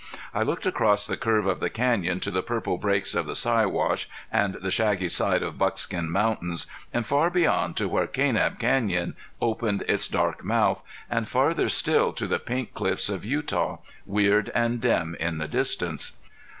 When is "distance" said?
15.47-16.13